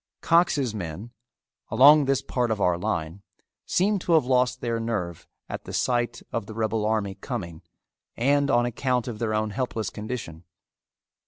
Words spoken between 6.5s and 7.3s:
rebel army